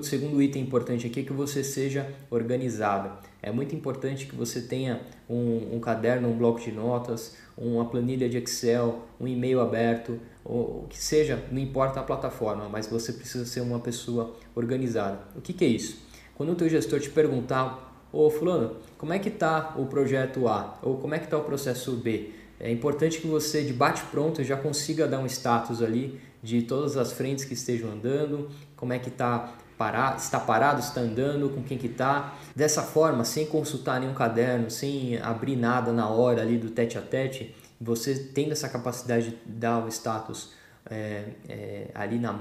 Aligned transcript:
O 0.00 0.04
segundo 0.04 0.40
item 0.40 0.62
importante 0.62 1.08
aqui 1.08 1.18
é 1.18 1.22
que 1.24 1.32
você 1.32 1.64
seja 1.64 2.14
organizado. 2.30 3.18
É 3.42 3.50
muito 3.50 3.74
importante 3.74 4.26
que 4.26 4.36
você 4.36 4.60
tenha 4.60 5.00
um, 5.28 5.74
um 5.74 5.80
caderno, 5.80 6.28
um 6.28 6.38
bloco 6.38 6.60
de 6.60 6.70
notas, 6.70 7.34
uma 7.56 7.84
planilha 7.84 8.28
de 8.28 8.38
Excel, 8.38 9.02
um 9.18 9.26
e-mail 9.26 9.60
aberto, 9.60 10.20
o 10.44 10.86
que 10.88 10.96
seja, 10.96 11.44
não 11.50 11.58
importa 11.58 11.98
a 11.98 12.04
plataforma, 12.04 12.68
mas 12.68 12.86
você 12.86 13.12
precisa 13.12 13.44
ser 13.44 13.60
uma 13.60 13.80
pessoa 13.80 14.36
organizada. 14.54 15.18
O 15.34 15.40
que, 15.40 15.52
que 15.52 15.64
é 15.64 15.68
isso? 15.68 16.00
Quando 16.36 16.52
o 16.52 16.54
teu 16.54 16.68
gestor 16.68 17.00
te 17.00 17.10
perguntar, 17.10 18.06
ô 18.12 18.30
fulano, 18.30 18.76
como 18.96 19.12
é 19.12 19.18
que 19.18 19.28
está 19.28 19.74
o 19.76 19.86
projeto 19.86 20.46
A? 20.46 20.78
Ou 20.80 20.98
como 20.98 21.16
é 21.16 21.18
que 21.18 21.24
está 21.24 21.36
o 21.36 21.42
processo 21.42 21.96
B? 21.96 22.30
É 22.60 22.70
importante 22.70 23.18
que 23.18 23.26
você, 23.26 23.64
de 23.64 23.72
bate-pronto, 23.72 24.44
já 24.44 24.56
consiga 24.56 25.08
dar 25.08 25.18
um 25.18 25.26
status 25.26 25.82
ali 25.82 26.20
de 26.40 26.62
todas 26.62 26.96
as 26.96 27.12
frentes 27.12 27.44
que 27.44 27.54
estejam 27.54 27.90
andando, 27.90 28.48
como 28.76 28.92
é 28.92 29.00
que 29.00 29.08
está 29.08 29.58
parar, 29.78 30.16
está 30.16 30.40
parado, 30.40 30.80
está 30.80 31.00
andando, 31.00 31.48
com 31.48 31.62
quem 31.62 31.78
que 31.78 31.86
está. 31.86 32.34
Dessa 32.54 32.82
forma, 32.82 33.24
sem 33.24 33.46
consultar 33.46 34.00
nenhum 34.00 34.12
caderno, 34.12 34.70
sem 34.70 35.16
abrir 35.18 35.56
nada 35.56 35.92
na 35.92 36.08
hora 36.08 36.42
ali 36.42 36.58
do 36.58 36.70
tete 36.70 36.98
a 36.98 37.00
tete, 37.00 37.54
você 37.80 38.14
tendo 38.34 38.52
essa 38.52 38.68
capacidade 38.68 39.30
de 39.30 39.36
dar 39.46 39.84
o 39.84 39.88
status 39.88 40.52
é, 40.90 41.24
é, 41.48 41.90
ali 41.94 42.18
na, 42.18 42.32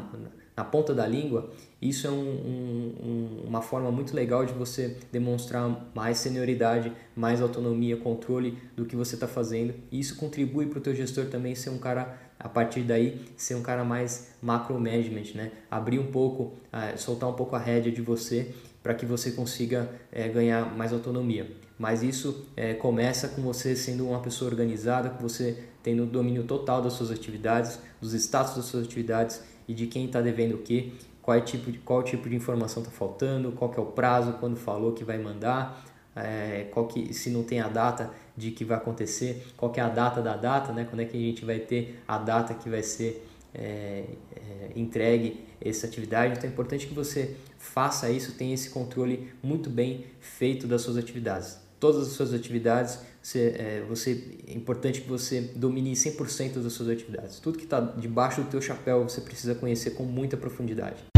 na 0.58 0.64
ponta 0.64 0.92
da 0.92 1.06
língua, 1.06 1.52
isso 1.80 2.08
é 2.08 2.10
um, 2.10 2.16
um, 2.16 3.44
uma 3.46 3.62
forma 3.62 3.92
muito 3.92 4.16
legal 4.16 4.44
de 4.44 4.54
você 4.54 4.98
demonstrar 5.12 5.88
mais 5.94 6.18
senioridade, 6.18 6.92
mais 7.16 7.44
autonomia, 7.44 7.96
controle 7.96 8.58
do 8.76 8.84
que 8.84 8.96
você 8.96 9.14
está 9.14 9.28
fazendo. 9.28 9.76
E 9.92 10.00
isso 10.00 10.16
contribui 10.16 10.66
para 10.66 10.80
o 10.80 10.82
teu 10.82 10.96
gestor 10.96 11.26
também 11.26 11.54
ser 11.54 11.70
um 11.70 11.78
cara, 11.78 12.18
a 12.40 12.50
partir 12.50 12.82
daí, 12.82 13.22
ser 13.38 13.54
um 13.54 13.62
cara 13.62 13.84
mais 13.84 14.30
macro 14.42 14.74
management, 14.80 15.36
né? 15.36 15.52
Abrir 15.70 16.00
um 16.00 16.08
pouco, 16.08 16.54
uh, 16.74 16.98
soltar 16.98 17.30
um 17.30 17.34
pouco 17.34 17.56
a 17.56 17.60
rédea 17.60 17.92
de 17.92 18.02
você 18.02 18.52
para 18.82 18.96
que 18.96 19.06
você 19.06 19.30
consiga 19.32 19.88
uh, 20.12 20.34
ganhar 20.34 20.76
mais 20.76 20.92
autonomia. 20.92 21.52
Mas 21.78 22.02
isso 22.02 22.48
uh, 22.58 22.76
começa 22.80 23.28
com 23.28 23.44
você 23.44 23.76
sendo 23.76 24.08
uma 24.08 24.22
pessoa 24.22 24.50
organizada, 24.50 25.12
com 25.12 25.22
você 25.22 25.66
tendo 25.84 26.08
domínio 26.08 26.44
total 26.46 26.82
das 26.82 26.94
suas 26.94 27.12
atividades, 27.12 27.80
dos 28.02 28.14
status 28.14 28.56
das 28.56 28.66
suas 28.66 28.86
atividades 28.86 29.42
e 29.68 29.74
de 29.74 29.88
quem 29.88 30.06
está 30.06 30.22
devendo 30.22 30.56
o 30.56 30.58
que, 30.60 30.94
qual, 31.22 31.38
é 31.38 31.42
tipo 31.42 31.72
de, 31.72 31.78
qual 31.80 32.04
tipo 32.04 32.30
de 32.30 32.36
informação 32.36 32.82
está 32.82 32.94
faltando, 32.94 33.52
qual 33.52 33.74
é 33.76 33.80
o 33.82 33.86
prazo, 33.86 34.34
quando 34.40 34.56
falou 34.56 34.94
que 34.94 35.04
vai 35.04 35.18
mandar, 35.18 35.86
é, 36.16 36.68
qual 36.72 36.88
que, 36.88 37.14
se 37.14 37.30
não 37.30 37.44
tem 37.44 37.60
a 37.60 37.68
data 37.68 38.12
de 38.36 38.52
que 38.52 38.64
vai 38.64 38.78
acontecer, 38.78 39.46
qual 39.58 39.72
que 39.72 39.80
é 39.80 39.84
a 39.84 39.90
data 39.90 40.22
da 40.22 40.36
data, 40.36 40.72
né? 40.72 40.86
quando 40.90 41.02
é 41.02 41.06
que 41.06 41.18
a 41.18 41.20
gente 41.20 41.44
vai 41.44 41.60
ter 41.60 42.02
a 42.08 42.18
data 42.18 42.54
que 42.54 42.70
vai 42.70 42.82
ser 42.82 43.28
é, 43.54 44.06
é, 44.36 44.72
entregue 44.76 45.46
essa 45.60 45.88
atividade. 45.88 46.34
Então 46.38 46.50
é 46.50 46.54
importante 46.54 46.88
que 46.88 46.94
você 46.94 47.36
faça 47.58 48.10
isso, 48.10 48.38
tenha 48.38 48.54
esse 48.54 48.70
controle 48.70 49.32
muito 49.44 49.70
bem 49.70 50.06
feito 50.20 50.68
das 50.68 50.82
suas 50.82 50.98
atividades. 50.98 51.67
Todas 51.80 52.08
as 52.08 52.14
suas 52.14 52.34
atividades, 52.34 53.00
você, 53.22 53.56
é, 53.58 53.86
você, 53.88 54.24
é 54.48 54.54
importante 54.54 55.02
que 55.02 55.10
você 55.10 55.42
domine 55.56 55.94
100% 55.94 56.62
das 56.62 56.74
suas 56.74 56.90
atividades. 56.90 57.40
Tudo 57.40 57.58
que 57.58 57.66
está 57.66 57.80
debaixo 57.80 58.42
do 58.42 58.50
teu 58.50 58.62
chapéu 58.62 59.04
você 59.04 59.22
precisa 59.22 59.54
conhecer 59.54 59.92
com 59.92 60.04
muita 60.04 60.38
profundidade. 60.38 61.17